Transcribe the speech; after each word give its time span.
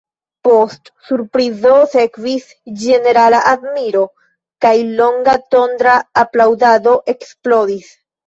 Post 0.45 0.87
surprizo 1.09 1.73
sekvis 1.91 2.47
ĝenerala 2.85 3.41
admiro, 3.51 4.01
kaj 4.65 4.73
longa 5.01 5.37
tondra 5.55 5.93
aplaŭdado 6.23 6.97
eksplodis. 7.17 7.93